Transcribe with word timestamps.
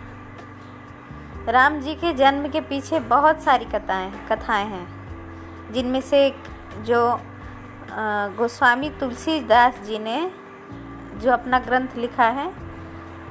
राम 1.49 1.79
जी 1.81 1.95
के 1.95 2.13
जन्म 2.13 2.49
के 2.49 2.61
पीछे 2.63 3.01
बहुत 3.09 3.41
सारी 3.43 3.65
कथाएँ 3.65 4.11
कथाएँ 4.31 4.67
हैं, 4.67 5.73
जिनमें 5.73 6.01
से 6.01 6.25
एक 6.27 6.43
जो 6.87 7.01
गोस्वामी 8.37 8.91
तुलसीदास 8.91 9.81
जी 9.87 9.99
ने, 9.99 10.21
जो 11.15 11.31
अपना 11.31 11.59
ग्रंथ 11.61 11.97
लिखा 11.97 12.29
है 12.31 12.51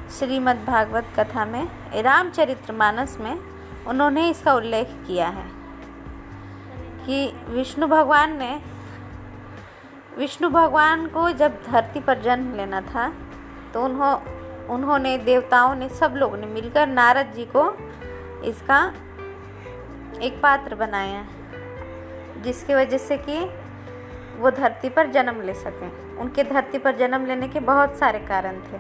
श्रीमद् 0.09 0.65
भागवत 0.65 1.13
कथा 1.19 1.45
में, 1.45 1.67
रामचरितमानस 1.95 3.17
में, 3.21 3.37
उन्होंने 3.87 4.29
इसका 4.29 4.53
उल्लेख 4.53 4.97
किया 5.07 5.27
है। 5.29 5.56
कि 7.07 7.27
विष्णु 7.49 7.87
भगवान 7.87 8.37
ने, 8.37 8.59
विष्णु 10.17 10.49
भगवान 10.49 11.07
को 11.07 11.29
जब 11.31 11.61
धरती 11.67 11.99
पर 11.99 12.21
जन्म 12.21 12.55
लेना 12.55 12.81
था 12.81 13.11
तो 13.73 13.83
उन्हों, 13.83 14.15
उन्होंने, 14.67 15.17
देवताओं 15.17 15.75
ने, 15.75 15.89
सब 15.89 16.13
लोगों 16.15 16.37
ने 16.37 16.47
मिलकर 16.47 16.87
नारद 16.87 17.31
जी 17.35 17.45
को 17.45 17.71
इसका 18.43 18.93
एक 20.21 20.39
पात्र 20.43 20.75
बनाया, 20.75 21.25
जिसकी 22.41 22.73
वजह 22.75 22.97
से 22.97 23.17
कि 23.17 23.39
वो 24.37 24.51
धरती 24.51 24.89
पर 24.89 25.07
जन्म 25.07 25.41
ले 25.41 25.53
सकें। 25.53 26.17
उनके 26.17 26.43
धरती 26.43 26.77
पर 26.77 26.95
जन्म 26.95 27.25
लेने 27.25 27.47
के 27.47 27.59
बहुत 27.59 27.95
सारे 27.95 28.19
कारण 28.19 28.59
थे। 28.59 28.79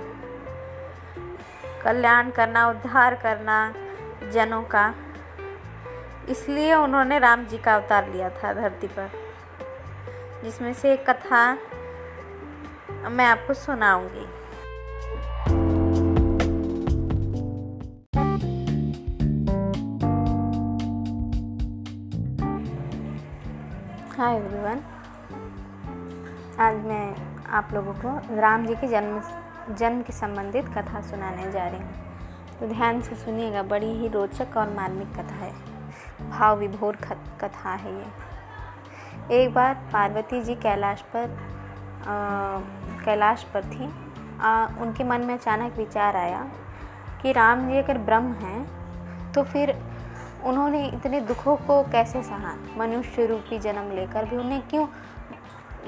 कल्याण 1.83 2.29
करना, 2.29 2.67
उद्धार 2.69 3.15
करना, 3.15 3.73
जनों 4.31 4.63
का 4.63 4.93
इसलिए 6.29 6.73
उन्होंने 6.75 7.17
राम 7.19 7.45
जी 7.45 7.57
का 7.57 7.75
अवतार 7.75 8.09
लिया 8.09 8.29
था 8.29 8.51
धरती 8.53 8.87
पर, 8.87 9.09
जिसमें 10.43 10.73
से 10.73 10.91
एक 10.93 11.09
कथा 11.09 11.53
मैं 13.09 13.25
आपको 13.25 13.53
सुनाऊँगी। 13.53 14.25
हाय 24.17 24.35
एवरीवन 24.35 24.81
आज 26.59 26.75
मैं 26.85 27.15
आप 27.51 27.73
लोगों 27.73 27.93
को 27.95 28.17
राम 28.39 28.65
जी 28.65 28.75
के 28.75 28.87
जन्म 28.87 29.21
जन्म 29.75 30.01
के 30.01 30.13
संबंधित 30.13 30.65
कथा 30.77 31.01
सुनाने 31.01 31.51
जा 31.51 31.67
रही 31.67 31.79
हूँ। 31.79 32.59
तो 32.59 32.67
ध्यान 32.67 33.01
से 33.01 33.15
सुनिएगा, 33.15 33.63
बड़ी 33.63 33.93
ही 33.93 34.07
रोचक 34.07 34.57
और 34.57 34.69
मार्मिक 34.69 35.13
कथा 35.13 35.35
है। 35.35 35.66
भाव 36.37 36.57
विभोर 36.57 36.95
कथा 37.41 37.73
है 37.73 37.93
ये। 37.95 39.35
एक 39.35 39.53
बार 39.53 39.73
पार्वती 39.93 40.41
जी 40.41 40.55
कैलाश 40.55 41.01
पर 41.01 41.29
आ, 41.99 42.59
कैलाश 43.05 43.43
पर 43.43 43.63
थी। 43.63 43.85
आ, 44.39 44.65
उनके 44.81 45.03
मन 45.03 45.21
में 45.21 45.33
अचानक 45.33 45.73
विचार 45.73 46.15
आया 46.15 46.49
कि 47.21 47.31
राम 47.31 47.67
जी 47.69 47.77
अगर 47.77 47.97
ब्रह्म 47.97 48.33
हैं 48.33 49.31
तो 49.31 49.43
फिर 49.43 49.75
उन्होंने 50.43 50.87
इतने 50.87 51.21
दुखों 51.21 51.55
को 51.57 51.81
कैसे 51.83 52.23
सहा? 52.23 52.53
मनुष्य 52.77 53.25
रूपी 53.25 53.59
जन्म 53.59 53.91
लेकर 53.91 54.25
भी 54.25 54.37
उन्हें 54.37 54.61
क्यों 54.67 54.87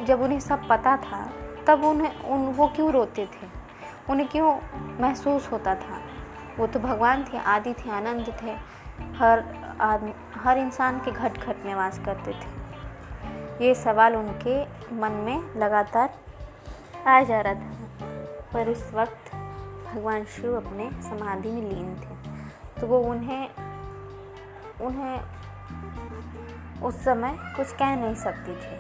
जब 0.06 0.22
उन्हें 0.22 0.40
सब 0.40 0.68
पता 0.68 0.98
था 0.98 1.30
तब 1.68 1.84
उन्हें 1.84 2.24
उन 2.24 2.46
वो 2.54 2.68
क्यों 2.68 2.92
रोते 2.92 3.26
थे? 3.26 3.48
उन्हें 4.10 4.30
क्यों 4.30 4.52
महसूस 5.02 5.52
होता 5.52 5.76
था? 5.76 6.02
वो 6.60 6.68
तो 6.68 6.80
भगवान 6.80 7.24
थे 7.24 7.38
आदि 7.38 7.74
थे 7.74 7.92
आनंद 7.92 8.34
थे 8.42 8.56
हर 9.18 9.44
आदमी 9.82 10.14
हर 10.44 10.58
इंसान 10.58 11.00
के 11.00 11.12
घट 11.12 11.38
घट 11.40 11.66
निवास 11.66 12.00
करते 12.06 12.32
थे। 12.32 13.66
ये 13.66 13.74
सवाल 13.76 14.16
उनके 14.16 14.62
मन 14.96 15.12
में 15.26 15.60
लगातार 15.60 16.10
आ 17.08 17.22
जा 17.24 17.42
रहा 17.42 17.54
था 17.54 18.08
पर 18.54 18.70
उस 18.70 18.92
वक्त 18.94 19.32
भगवान 19.86 20.24
शिव 20.36 20.56
अपने 20.58 20.90
समाधि 21.04 21.52
में 21.52 21.62
लीन 21.62 21.96
थे। 21.96 22.16
तो 22.80 22.88
वो 22.88 23.00
उन्हें 23.10 23.50
उन्हें 24.82 25.20
उस 26.84 27.04
समय 27.06 27.38
कुछ 27.56 27.72
कह 27.74 27.96
नहीं 27.96 28.16
सकती 28.16 28.56
थी 28.56 28.78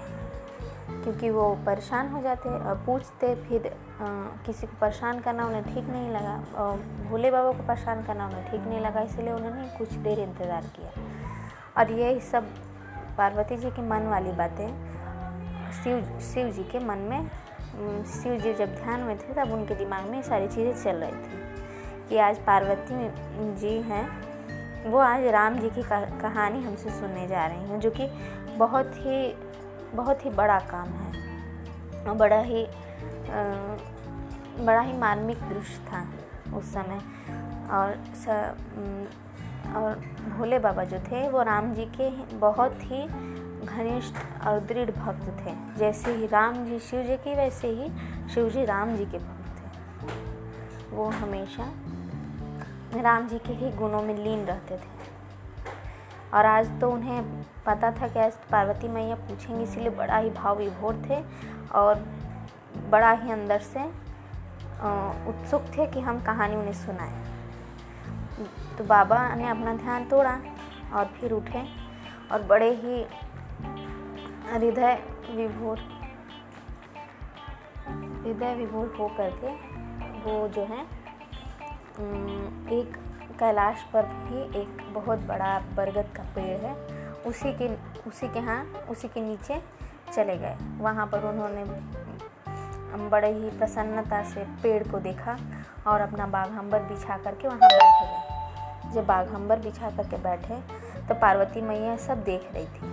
क्योंकि 1.03 1.30
वो 1.30 1.53
परेशान 1.66 2.08
हो 2.09 2.22
जाते 2.22 2.50
और 2.50 2.76
पूछते 2.86 3.36
फिर 3.44 3.68
आ, 3.68 4.06
किसी 4.46 4.68
को 4.68 4.78
परेशान 4.81 5.20
करना 5.20 5.46
उन्हें 5.46 5.64
ठीक 5.66 5.86
नहीं 5.86 6.09
लगा 6.09 6.44
और 6.58 6.78
भोले 7.09 7.31
बाबा 7.31 7.52
को 7.52 7.64
परेशान 7.68 8.03
करना 8.03 8.28
उन्हें 8.28 8.52
ठीक 8.52 8.62
नहीं 8.62 8.80
लगा 8.80 9.02
इसलिए 9.02 9.34
उन्होंने 9.34 9.68
कुछ 9.78 9.94
देर 10.06 10.20
इंतज़ार 10.20 10.64
किया। 10.76 10.91
और 11.78 11.91
ये 11.91 12.19
सब 12.22 12.47
पार्वती 13.18 13.57
जी 13.57 13.69
के 13.69 13.81
मन 13.81 14.07
वाली 14.07 14.31
बातें 14.31 14.68
शिव 15.74 16.19
शिव 16.24 16.50
जी 16.52 16.63
के 16.63 16.80
मन 16.80 16.97
में 17.09 17.30
शिव 18.13 18.40
जी 18.40 18.53
जब 18.53 18.75
ध्यान 18.75 19.00
में 19.00 19.18
थे 19.18 19.34
तब 19.34 19.52
उनके 19.53 19.75
दिमाग 19.75 20.06
में 20.06 20.22
सारी 20.22 20.47
चीज़ें 20.47 20.74
चल 20.84 20.96
रही 20.96 21.12
थी 21.12 22.08
कि 22.09 22.18
आज 22.18 22.38
पार्वती 22.46 23.09
जी 23.59 23.75
हैं। 23.81 24.06
वो 24.85 24.97
आज 24.97 25.25
राम 25.28 25.59
जी 25.59 25.69
की 25.69 25.84
कहानी 25.84 26.63
हमसे 26.63 26.90
सुनने 26.90 27.28
जा 27.28 27.46
रही 27.46 27.69
हैं, 27.69 27.79
जो 27.79 27.90
कि 27.91 28.08
बहुत 28.58 28.91
ही 28.96 29.34
बहुत 29.96 30.25
ही 30.25 30.29
बड़ा 30.31 30.59
काम 30.72 30.90
है 30.90 32.03
और 32.03 32.16
बड़ा 32.16 32.40
ही 32.41 32.66
बड़ा 34.59 34.81
ही 34.81 34.94
मार्मिक 34.94 35.38
दृश्य 35.50 35.84
था 35.88 36.02
उस 36.58 36.74
समय। 36.74 37.00
और 37.72 37.94
और 39.75 40.00
भोले 40.30 40.59
बाबा 40.59 40.84
जो 40.84 41.00
थे, 41.02 41.28
वो 41.30 41.41
राम 41.44 41.74
जी 41.74 41.85
के 41.96 42.09
बहुत 42.38 42.75
ही 42.81 43.06
घनिष्ठ 43.66 44.16
और 44.47 44.59
दृढ़ 44.59 44.91
भक्त 44.91 45.28
थे। 45.40 45.53
जैसे 45.78 46.13
ही 46.16 46.28
राम 46.28 46.66
जी, 46.66 46.80
शिव 46.80 47.03
जी 47.03 47.18
की, 47.18 47.35
वैसे 47.35 47.68
ही 47.68 47.90
शिव 48.34 48.50
जी 48.50 48.66
राम 48.66 48.96
जी 48.97 49.06
के 49.06 49.18
भक्त 49.18 49.59
थे। 49.59 50.96
वो 50.96 51.09
हमेशा 51.12 51.72
राम 52.96 53.28
जी 53.28 53.38
के 53.38 53.53
ही 53.53 53.72
गुणों 53.72 54.02
में 54.02 54.16
लीन 54.16 54.46
रहते 54.46 54.78
थे। 54.78 54.97
और 56.34 56.46
आज 56.46 56.69
तो 56.81 56.90
उन्हें 56.91 57.24
पता 57.66 57.91
था 57.91 58.08
कि 58.08 58.19
आज 58.19 58.34
पार्वती 58.52 58.88
मैया 58.88 59.16
पूछेंगी, 59.18 59.63
इसीलिए 59.63 59.90
बड़ा 59.90 60.18
ही 60.18 60.29
भाव 60.29 60.58
विभोर 60.58 61.02
थे 61.09 61.22
और 61.76 62.03
बड़ा 62.90 63.11
ही 63.11 63.32
अंदर 63.32 63.59
से 63.59 63.84
उत्सुक 65.29 65.66
थे 65.78 65.85
कि 65.88 65.99
हम 65.99 66.22
कहानी 66.23 66.55
उन्हें 66.55 66.73
सुनाएँ। 66.76 67.14
तो 68.78 68.84
बाबा 68.84 69.18
ने 69.36 69.47
अपना 69.47 69.74
ध्यान 69.76 70.06
तोड़ा 70.09 70.40
और 70.94 71.06
फिर 71.20 71.32
उठे 71.32 71.64
और 72.32 72.44
बड़े 72.44 72.70
ही 72.76 73.03
हृदय 74.52 74.97
विभोर 75.32 75.80
हृदय 78.24 78.56
विभोर 78.56 78.96
हो 79.00 79.08
करके 79.18 79.52
वो 80.22 80.47
जो 80.47 80.64
है 80.66 80.82
एक 82.72 82.97
कैलाश 83.40 83.84
पर 83.94 84.06
भी 84.06 84.42
एक 84.59 84.82
बहुत 84.94 85.20
बड़ा 85.28 85.59
बरगद 85.76 86.09
का 86.16 86.24
पेड़ 86.35 86.58
है, 86.58 86.74
उसी 87.28 87.52
के 87.53 87.68
उसी 88.09 88.28
के 88.28 88.40
यहाँ, 88.40 88.64
उसी 88.90 89.08
के 89.08 89.22
नीचे 89.22 89.62
चले 90.14 90.38
गए। 90.38 90.56
वहाँ 90.80 91.06
पर 91.08 91.26
उन्होंने 91.30 91.64
बड़े 93.09 93.32
ही 93.34 93.50
प्रसन्नता 93.50 94.24
से 94.30 94.44
पेड़ 94.64 94.84
को 94.84 95.00
देखा 95.00 95.38
और 95.88 96.02
अपना 96.02 96.26
बाघम्बर 96.28 96.84
बिछा 96.84 97.18
करके 97.18 97.47
वहाँ 97.47 97.59
बैठ 97.62 98.02
गए। 98.02 98.19
जब 98.94 99.06
बाघम्बर 99.06 99.59
बिछा 99.59 99.90
करके 99.90 100.18
बैठे 100.18 100.56
तो 101.08 101.16
पार्वती 101.16 101.62
मैया 101.62 101.96
सब 101.97 102.24
देख 102.24 102.50
रही 102.53 102.66
थी। 102.66 102.88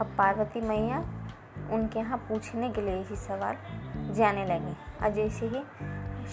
अब 0.00 0.14
पार्वती 0.18 0.60
मैया 0.60 0.98
उनके 1.72 1.98
यहाँ 1.98 2.18
पूछने 2.28 2.70
के 2.70 2.80
लिए 2.80 3.02
ही 3.02 3.16
सवाल 3.16 3.56
जाने 4.14 4.44
लगे। 4.44 4.72
और 5.02 5.12
जैसे 5.12 5.46
ही 5.46 5.62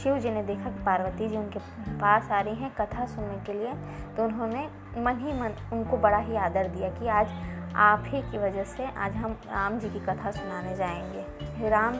शिव 0.03 0.17
जी 0.17 0.29
ने 0.29 0.43
देखा 0.43 0.69
कि 0.69 0.83
पार्वती 0.83 1.27
जी 1.29 1.37
उनके 1.37 1.59
पास 1.99 2.29
आ 2.31 2.39
रही 2.41 2.55
हैं 2.55 2.71
कथा 2.75 3.05
सुनने 3.05 3.37
के 3.45 3.53
लिए 3.53 3.73
तो 4.17 4.23
उन्होंने 4.23 4.67
मन 4.97 5.19
ही 5.19 5.33
मन 5.33 5.55
उनको 5.73 5.97
बड़ा 5.97 6.17
ही 6.17 6.35
आदर 6.35 6.67
दिया 6.67 6.89
कि 6.89 7.07
आज 7.07 7.31
आप 7.75 8.03
ही 8.07 8.21
की 8.21 8.37
वजह 8.37 8.63
से 8.63 8.85
आज 8.97 9.15
हम 9.15 9.31
राम 9.47 9.79
जी 9.79 9.89
की 9.89 9.99
कथा 9.99 10.31
सुनाने 10.31 10.75
जाएँगे, 10.75 11.69
राम 11.69 11.97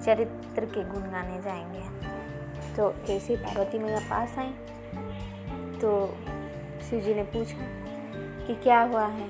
चरित्र 0.00 0.64
के 0.64 0.84
गुण 0.84 1.10
गाने 1.10 1.40
जाएँगे। 1.42 2.74
तो 2.76 2.92
ऐसे 3.12 3.36
पार्वती 3.36 3.78
मैया 3.78 4.00
पास 4.00 4.38
आई। 4.38 4.54
तो 5.84 6.16
शिव 6.90 7.00
जी 7.00 7.14
ने 7.14 7.22
पूछा 7.22 7.56
कि 8.46 8.54
क्या 8.54 8.80
हुआ 8.80 9.06
है? 9.06 9.28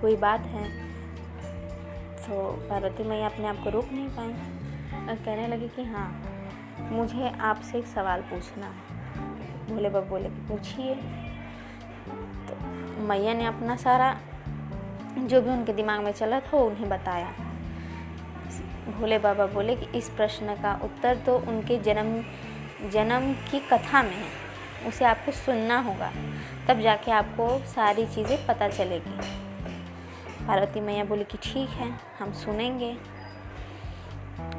कोई 0.00 0.16
बात 0.16 0.40
है? 0.40 0.86
तो 2.16 2.52
पार्वती 2.70 3.02
मैया 3.02 3.26
अपने 3.26 3.46
आप 3.46 3.56
को 3.64 3.70
रोक 3.70 3.88
नहीं 3.92 4.08
पाई 4.08 4.28
और 5.08 5.14
कहने 5.14 5.46
लगी 5.48 5.68
कि 5.68 5.84
हाँ 5.84 6.22
मुझे 6.78 7.28
आपसे 7.40 7.78
एक 7.78 7.86
सवाल 7.86 8.20
पूछना 8.20 8.66
है। 8.66 8.96
भोले 9.74 9.88
बाबा 9.88 10.08
बोले 10.08 10.28
कि 10.28 10.48
पूछिए। 10.48 10.94
तो 12.48 12.66
मैया 13.02 13.34
ने 13.34 13.46
अपना 13.46 13.76
सारा, 13.76 14.20
जो 15.18 15.42
भी 15.42 15.50
उनके 15.50 15.72
दिमाग 15.72 16.00
में 16.00 16.12
चला 16.12 16.40
था, 16.40 16.56
उन्हें 16.56 16.88
बताया। 16.88 17.32
भोले 18.98 19.18
बाबा 19.18 19.46
बोले 19.46 19.76
कि 19.76 19.98
इस 19.98 20.08
प्रश्न 20.08 20.54
का 20.54 20.80
उत्तर 20.84 21.16
तो 21.16 21.38
उनके 21.38 21.78
जन्म 21.78 22.24
जन्म 22.90 23.32
की 23.32 23.60
कथा 23.60 24.02
में 24.02 24.16
है। 24.16 24.45
उसे 24.86 25.04
आपको 25.04 25.32
सुनना 25.32 25.78
होगा, 25.80 26.10
तब 26.68 26.80
जाके 26.80 27.10
आपको 27.10 27.48
सारी 27.66 28.06
चीज़ें 28.06 28.46
पता 28.46 28.68
चलेगी। 28.68 29.18
पार्वती 30.46 30.80
मैया 30.80 31.04
बोली 31.04 31.24
कि 31.24 31.38
ठीक 31.42 31.68
है, 31.68 31.90
हम 32.18 32.32
सुनेंगे। 32.32 32.92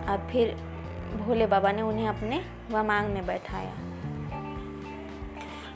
अब 0.07 0.27
फिर 0.31 0.55
भोले 1.17 1.45
बाबा 1.45 1.71
ने 1.71 1.81
उन्हें 1.81 2.07
अपने 2.07 2.43
वमांग 2.71 3.09
में 3.09 3.25
बैठाया 3.25 3.73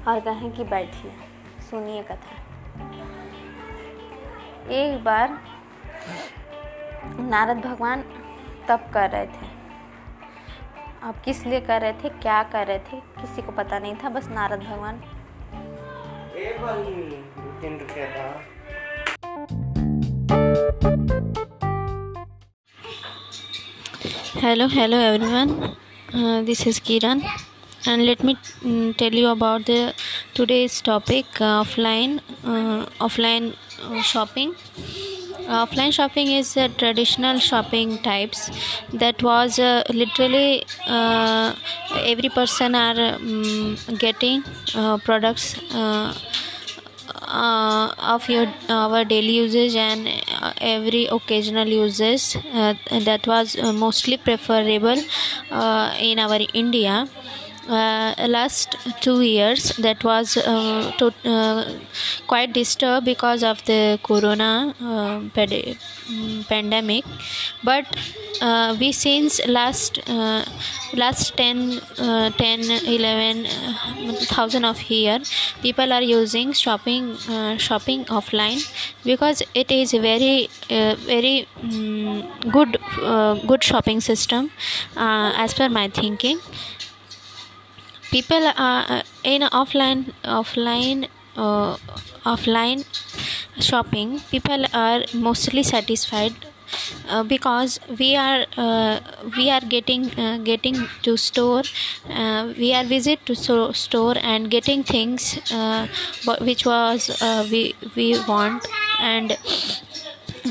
और 0.07 0.19
कहें 0.19 0.51
कि 0.51 0.63
बैठिए, 0.63 1.11
सुनिए 1.69 2.03
कथा। 2.03 2.39
एक 4.71 5.03
बार 5.03 5.39
नारद 7.19 7.57
भगवान 7.57 8.03
तप 8.67 8.89
कर 8.93 9.09
रहे 9.09 9.25
थे। 9.25 9.50
आप 11.03 11.21
किस 11.25 11.45
लिए 11.45 11.59
कर 11.61 11.81
रहे 11.81 11.93
थे, 12.01 12.09
क्या 12.21 12.41
कर 12.51 12.67
रहे 12.67 12.79
थे, 12.79 12.97
किसी 13.19 13.41
को 13.41 13.51
पता 13.51 13.77
नहीं 13.79 13.93
था, 14.03 14.09
बस 14.09 14.27
नारद 14.31 14.59
भगवान। 14.61 14.99
Hello 24.41 24.67
hello 24.67 24.97
everyone 24.97 26.45
this 26.45 26.65
is 26.67 26.81
Kiran 26.81 27.21
and 27.87 28.01
let 28.01 28.23
me 28.25 28.35
tell 28.99 29.17
you 29.17 29.27
about 29.29 29.61
the 29.69 29.93
today's 30.37 30.81
topic 30.85 31.41
offline 31.41 32.19
offline 33.01 33.53
shopping 34.05 34.53
offline 35.63 35.91
shopping 35.93 36.27
is 36.31 36.55
a 36.57 36.69
traditional 36.69 37.39
shopping 37.39 37.97
types. 37.99 38.49
That 38.93 39.21
was 39.23 39.59
uh, 39.59 39.83
literally 39.89 40.63
uh, 40.87 41.55
every 41.95 42.29
person 42.29 42.75
are 42.75 43.15
um, 43.15 43.75
getting 43.97 44.43
products 45.03 45.59
uh, 47.27 47.93
of 48.15 48.27
your 48.29 48.47
our 48.69 49.03
daily 49.05 49.35
usage 49.37 49.75
and 49.75 50.07
uh, 50.39 50.53
every 50.61 51.05
occasional 51.05 51.67
uses. 51.67 52.35
Uh, 52.53 52.73
that 53.09 53.27
was 53.27 53.55
uh, 53.57 53.73
mostly 53.73 54.17
preferable 54.17 54.97
uh, 55.51 55.93
in 55.99 56.19
our 56.19 56.39
india 56.53 57.07
uh, 57.67 58.15
last 58.27 58.75
two 59.01 59.21
years 59.21 59.69
that 59.77 60.03
was 60.03 60.37
uh, 60.37 60.91
to, 60.97 61.13
uh, 61.25 61.65
quite 62.27 62.53
disturbed 62.53 63.05
because 63.05 63.43
of 63.43 63.63
the 63.65 63.99
corona 64.03 64.75
uh, 64.81 65.19
ped- 65.33 65.77
mm, 66.09 66.47
pandemic. 66.47 67.05
But 67.63 67.85
uh, 68.41 68.75
we 68.79 68.91
since 68.91 69.39
last 69.47 69.99
uh, 70.09 70.43
last 70.93 71.37
10 71.37 71.79
uh, 71.99 72.29
10 72.31 72.71
11 72.87 73.45
uh, 73.45 74.67
of 74.69 74.81
year 74.89 75.19
people 75.61 75.93
are 75.93 76.01
using 76.01 76.51
shopping 76.51 77.15
shopping 77.57 78.03
offline 78.05 78.59
because 79.03 79.43
it 79.53 79.71
is 79.71 79.91
very 79.91 80.49
very 80.69 81.47
um, 81.63 82.27
good 82.51 82.77
good 83.47 83.63
shopping 83.63 84.01
system 84.01 84.51
as 84.97 85.53
per 85.53 85.69
my 85.69 85.87
thinking 85.87 86.39
people 88.11 88.45
are 88.55 89.03
in 89.23 89.41
offline 89.61 90.01
offline 90.23 91.07
uh, 91.35 91.77
offline 92.33 92.83
shopping 93.59 94.19
people 94.31 94.65
are 94.73 95.03
mostly 95.13 95.63
satisfied 95.63 96.33
uh, 97.09 97.23
because 97.23 97.79
we 97.99 98.15
are 98.15 98.45
uh, 98.57 98.99
we 99.37 99.49
are 99.49 99.61
getting 99.61 100.05
uh, 100.19 100.37
getting 100.37 100.75
to 101.03 101.17
store 101.17 101.63
uh, 102.09 102.53
we 102.57 102.73
are 102.73 102.83
visit 102.85 103.25
to 103.25 103.35
so- 103.35 103.71
store 103.71 104.15
and 104.21 104.49
getting 104.49 104.83
things 104.83 105.39
uh, 105.51 105.87
which 106.41 106.65
was 106.65 107.09
uh, 107.21 107.47
we 107.49 107.75
we 107.95 108.17
want. 108.27 108.67
And 108.99 109.35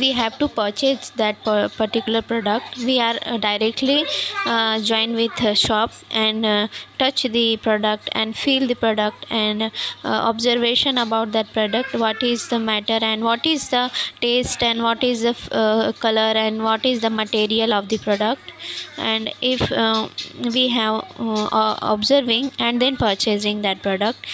we 0.03 0.13
have 0.13 0.39
to 0.39 0.49
purchase 0.49 1.11
that 1.23 1.43
particular 1.77 2.23
product 2.23 2.79
we 2.79 2.99
are 3.01 3.17
uh, 3.27 3.37
directly 3.39 4.05
uh, 4.47 4.81
join 4.81 5.15
with 5.15 5.41
shop 5.57 5.93
and 6.11 6.47
uh, 6.47 6.69
touch 6.99 7.23
the 7.39 7.57
product 7.69 8.09
and 8.13 8.37
feel 8.37 8.67
the 8.67 8.75
product 8.75 9.27
and 9.31 9.63
uh, 9.63 9.69
observation 10.05 10.99
about 10.99 11.33
that 11.33 11.53
product 11.53 11.95
what 11.95 12.23
is 12.23 12.49
the 12.49 12.59
matter 12.59 12.99
and 13.11 13.25
what 13.25 13.47
is 13.47 13.69
the 13.71 13.85
taste 14.21 14.63
and 14.63 14.83
what 14.83 15.03
is 15.11 15.23
the 15.23 15.35
uh, 15.53 15.93
color 16.05 16.33
and 16.45 16.63
what 16.63 16.85
is 16.85 17.01
the 17.01 17.11
material 17.11 17.73
of 17.73 17.89
the 17.89 17.99
product. 17.99 18.53
And 18.99 19.33
if 19.41 19.73
uh, 19.73 20.09
we 20.55 20.69
have 20.69 21.05
observing 21.95 22.53
and 22.59 22.81
then 22.83 22.97
purchasing 22.97 23.63
that 23.63 23.83
product 23.83 24.27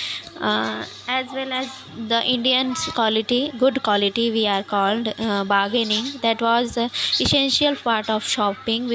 as 1.09 1.27
well 1.33 1.53
as 1.53 1.69
the 2.09 2.21
indian 2.35 2.75
quality 2.95 3.51
good 3.59 3.83
quality 3.83 4.31
we 4.31 4.47
are 4.55 4.63
called 4.63 5.09
uh, 5.19 5.45
bargaining 5.57 6.13
that 6.23 6.41
was 6.43 6.77
essential 7.21 7.77
part 7.77 8.11
of 8.11 8.25
shopping. 8.25 8.89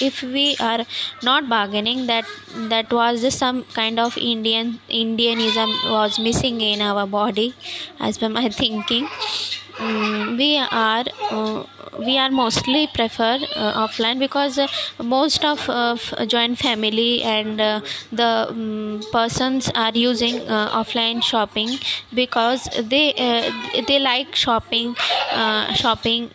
If 0.00 0.22
we 0.22 0.56
are 0.58 0.86
not 1.22 1.48
bargaining 1.48 2.06
that 2.06 2.26
that 2.72 2.92
was 2.92 3.22
some 3.38 3.64
kind 3.78 4.00
of 4.00 4.16
indian 4.18 4.80
indianism 4.88 5.78
was 5.82 6.18
missing 6.18 6.60
in 6.60 6.80
our 6.82 7.06
body 7.06 7.56
as 8.00 8.18
per 8.18 8.28
my 8.28 8.48
thinking 8.62 9.10
um, 9.80 10.36
we 10.36 10.56
are 10.58 11.04
uh, 11.30 11.64
we 11.98 12.16
are 12.18 12.30
mostly 12.30 12.86
prefer 12.86 13.38
uh, 13.56 13.86
offline 13.86 14.18
because 14.18 14.58
uh, 14.58 14.66
most 15.02 15.44
of 15.44 15.68
joint 16.28 16.58
family 16.58 17.22
and 17.22 17.60
uh, 17.60 17.80
the 18.12 18.46
um, 18.48 19.00
persons 19.12 19.70
are 19.74 19.92
using 19.94 20.40
uh, 20.48 20.70
offline 20.80 21.22
shopping 21.22 21.78
because 22.14 22.68
they 22.94 23.12
uh, 23.14 23.50
they 23.88 23.98
like 23.98 24.34
shopping 24.34 24.94
shopping 25.74 26.28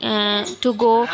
to 0.61 0.73
go 0.73 1.07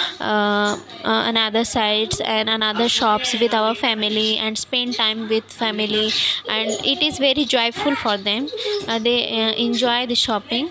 another 1.03 1.63
sites 1.63 2.19
and 2.21 2.49
another 2.49 2.87
shops 2.89 3.33
with 3.39 3.53
our 3.53 3.73
family 3.75 4.37
and 4.37 4.57
spend 4.57 4.95
time 4.95 5.27
with 5.27 5.43
family 5.45 6.11
and 6.47 6.69
it 6.83 7.01
is 7.01 7.17
very 7.17 7.45
joyful 7.45 7.95
for 7.95 8.17
them. 8.17 8.47
They 8.99 9.55
enjoy 9.57 10.05
the 10.07 10.15
shopping 10.15 10.69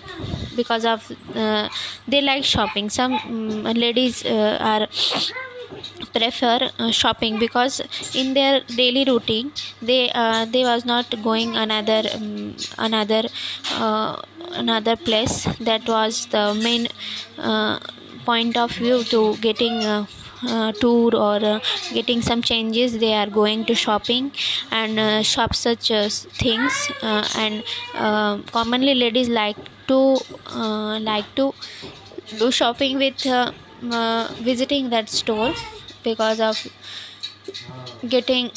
because 0.62 0.84
of 0.84 1.10
uh, 1.34 1.68
they 2.08 2.20
like 2.20 2.44
shopping. 2.44 2.90
Some 2.90 3.14
um, 3.14 3.64
ladies 3.84 4.24
uh, 4.24 4.58
are 4.72 4.86
prefer 6.14 6.70
uh, 6.78 6.90
shopping 6.90 7.38
because 7.38 7.80
in 8.14 8.34
their 8.34 8.60
daily 8.80 9.04
routine 9.04 9.52
they 9.80 10.10
uh, 10.12 10.44
they 10.44 10.64
was 10.64 10.84
not 10.84 11.06
going 11.22 11.56
another 11.56 12.02
um, 12.14 12.56
another 12.78 13.22
uh, 13.72 14.16
another 14.52 14.96
place. 14.96 15.44
That 15.60 15.88
was 15.88 16.26
the 16.26 16.54
main 16.54 16.88
uh, 17.38 17.78
point 18.24 18.56
of 18.56 18.72
view 18.72 19.04
to 19.04 19.36
getting 19.38 19.82
uh, 19.84 20.06
uh, 20.46 20.72
tour 20.72 21.14
or 21.14 21.36
uh, 21.44 21.60
getting 21.92 22.22
some 22.22 22.42
changes. 22.42 22.98
They 22.98 23.14
are 23.14 23.28
going 23.28 23.64
to 23.66 23.74
shopping 23.74 24.32
and 24.70 24.98
uh, 24.98 25.22
shop 25.22 25.54
such 25.54 25.88
things 26.42 26.90
and 27.02 27.62
commonly 28.52 28.94
ladies 28.94 29.28
like 29.28 29.56
to 29.90 30.00
uh, 30.46 30.98
like 31.00 31.34
to 31.36 31.52
do 32.38 32.50
shopping 32.50 32.98
with 32.98 33.26
uh, 33.26 33.52
uh, 33.90 34.28
visiting 34.40 34.90
that 34.90 35.08
store 35.08 35.52
because 36.04 36.40
of 36.40 36.66
getting 38.08 38.50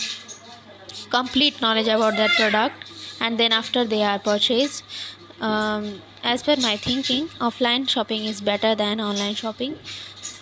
complete 1.10 1.62
knowledge 1.62 1.88
about 1.88 2.16
that 2.18 2.36
product. 2.36 2.86
And 3.20 3.40
then 3.40 3.54
after 3.54 3.86
they 3.86 4.04
are 4.04 4.20
purchased 4.20 4.84
um, 5.40 6.02
as 6.24 6.44
per 6.44 6.56
my 6.58 6.78
thinking 6.78 7.28
offline 7.40 7.90
shopping 7.90 8.25
is 8.25 8.42
better 8.42 8.75
than 8.75 9.00
online 9.02 9.36
shopping 9.36 9.78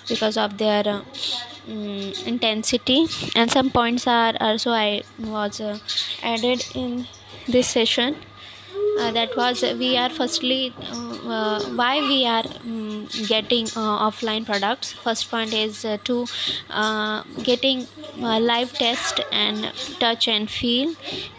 because 0.08 0.38
of 0.38 0.58
their 0.58 0.84
uh, 0.88 1.02
mm, 1.68 2.28
intensity. 2.28 3.08
And 3.36 3.52
some 3.52 3.72
points 3.72 4.08
are 4.08 4.34
also 4.40 4.72
i 4.72 5.04
was 5.20 5.60
uh, 5.62 5.80
added 6.24 6.64
in 6.76 7.08
this 7.48 7.68
session 7.68 8.16
that 8.96 9.36
was 9.36 9.64
uh, 9.64 9.76
we 9.78 9.98
are 9.98 10.10
firstly 10.10 10.74
uh, 10.92 11.30
uh, 11.38 11.60
why 11.76 12.02
we 12.02 12.26
are 12.26 12.44
um, 12.64 13.08
getting 13.28 13.66
uh, 13.76 14.10
offline 14.10 14.46
products. 14.46 14.92
First 14.92 15.30
point 15.32 15.54
is 15.54 15.86
uh, 15.86 15.98
to 16.06 16.26
uh, 16.70 17.24
getting 17.44 17.88
uh, 18.22 18.40
live 18.40 18.74
test 18.74 19.22
and 19.32 19.72
touch 20.00 20.28
and 20.28 20.50
feel 20.50 20.96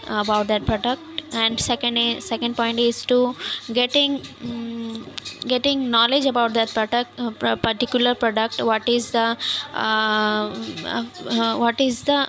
about 0.06 0.46
that 0.48 0.64
product. 0.66 1.02
And 1.32 1.58
second 1.58 2.22
second 2.22 2.56
point 2.56 2.78
is 2.78 3.04
to 3.06 3.34
getting 3.72 4.20
um, 4.42 5.06
getting 5.46 5.90
knowledge 5.90 6.26
about 6.26 6.52
that 6.54 6.72
product 6.74 7.18
uh, 7.18 7.56
particular 7.56 8.14
product. 8.14 8.62
What 8.62 8.88
is 8.88 9.12
the 9.12 9.36
uh, 9.72 10.54
uh, 10.84 11.56
what 11.56 11.80
is 11.80 12.04
the 12.04 12.28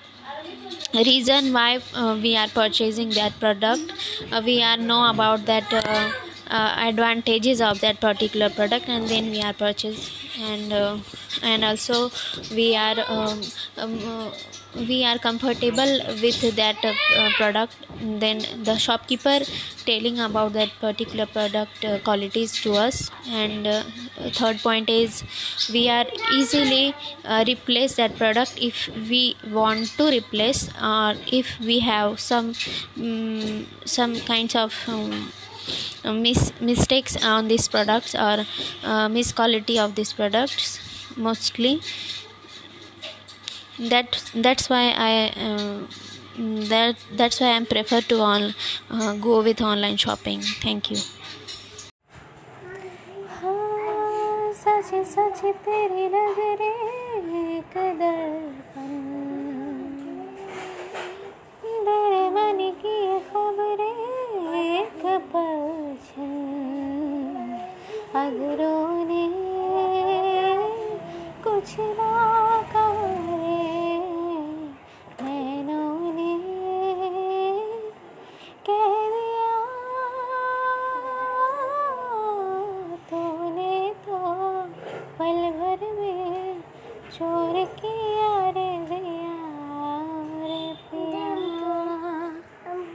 reason 0.94 1.54
why 1.54 1.80
uh, 1.94 2.18
we 2.22 2.36
are 2.36 2.48
purchasing 2.48 3.10
that 3.12 3.40
product 3.40 3.94
uh, 4.32 4.42
we 4.46 4.62
are 4.62 4.78
know 4.78 5.10
about 5.10 5.46
that 5.46 5.74
uh, 5.74 6.12
uh, 6.48 6.76
advantages 6.78 7.62
of 7.62 7.80
that 7.82 8.00
particular 8.00 8.50
product 8.50 8.88
and 8.88 9.08
then 9.08 9.30
we 9.32 9.42
are 9.42 9.54
purchase 9.54 10.12
and 10.40 10.72
uh, 10.72 10.98
and 11.42 11.64
also 11.64 12.12
we 12.56 12.76
are 12.76 12.98
um, 13.08 13.42
um, 13.78 14.00
uh, 14.08 14.32
we 14.76 15.04
are 15.06 15.18
comfortable 15.18 16.00
with 16.22 16.56
that 16.56 16.84
uh, 16.84 17.30
product. 17.38 17.76
Then 18.02 18.40
the 18.64 18.78
shopkeeper 18.78 19.40
telling 19.86 20.20
about 20.20 20.54
that 20.54 20.70
particular 20.80 21.26
product 21.26 21.86
uh, 21.86 22.00
qualities 22.00 22.54
to 22.62 22.74
us. 22.74 23.12
And 23.28 23.68
uh, 23.68 23.84
third 24.32 24.60
point 24.60 24.90
is 24.90 25.24
we 25.72 25.90
are 25.90 26.06
easily 26.32 26.96
uh, 27.24 27.44
replace 27.48 27.96
that 27.96 28.18
product 28.18 28.58
if 28.58 28.88
we 29.10 29.36
want 29.52 29.88
to 29.98 30.08
replace 30.10 30.70
or 30.82 31.16
if 31.32 31.60
we 31.60 31.80
have 31.80 32.20
some 32.20 32.54
um, 32.98 33.68
some 33.86 34.20
kinds 34.22 34.56
of 34.56 34.74
um, 34.88 35.32
mis- 36.06 36.52
mistakes 36.60 37.16
on 37.24 37.48
these 37.48 37.68
products 37.68 38.16
or 38.16 38.46
uh, 38.84 39.08
misquality 39.10 39.80
of 39.80 39.96
these 39.96 40.14
products 40.14 40.80
mostly 41.16 41.80
that 43.91 44.23
that's 44.35 44.69
why 44.69 44.85
i 44.91 45.31
uh, 45.47 45.87
that 46.73 46.97
that's 47.17 47.41
why 47.41 47.57
i 47.57 47.65
prefer 47.65 48.01
to 48.01 48.21
on 48.21 48.55
uh, 48.91 49.15
go 49.15 49.43
with 49.43 49.61
online 49.61 49.97
shopping 49.97 50.41
thank 50.41 50.91
you 50.91 50.99
हाँ, 53.41 54.53
सच 54.55 54.95
सच 55.09 55.45
तेरी 55.67 56.07
नजरे 56.15 56.73
एक 57.59 57.77
दर्पण 58.01 58.91
तेरे 61.89 62.29
मन 62.31 62.59
की 62.81 62.95
ये 63.05 63.19
खबरें 63.29 64.57
एक 64.61 65.05
पलछन 65.33 66.33
अगरों 68.15 69.05
ने 69.05 69.25
कुछ 71.45 71.77
ना 71.81 72.32